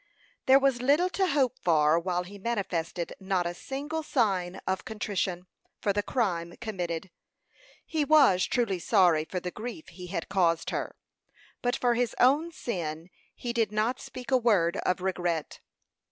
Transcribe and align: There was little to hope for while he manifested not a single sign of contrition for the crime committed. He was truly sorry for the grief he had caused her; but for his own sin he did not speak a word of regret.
There 0.47 0.57
was 0.57 0.81
little 0.81 1.11
to 1.11 1.27
hope 1.27 1.59
for 1.59 1.99
while 1.99 2.23
he 2.23 2.39
manifested 2.39 3.13
not 3.19 3.45
a 3.45 3.53
single 3.53 4.01
sign 4.01 4.59
of 4.65 4.83
contrition 4.83 5.45
for 5.79 5.93
the 5.93 6.01
crime 6.01 6.55
committed. 6.59 7.11
He 7.85 8.03
was 8.03 8.45
truly 8.47 8.79
sorry 8.79 9.25
for 9.25 9.39
the 9.39 9.51
grief 9.51 9.89
he 9.89 10.07
had 10.07 10.27
caused 10.27 10.71
her; 10.71 10.95
but 11.61 11.75
for 11.75 11.93
his 11.93 12.15
own 12.19 12.51
sin 12.51 13.11
he 13.35 13.53
did 13.53 13.71
not 13.71 13.99
speak 14.01 14.31
a 14.31 14.37
word 14.37 14.77
of 14.77 15.01
regret. 15.01 15.59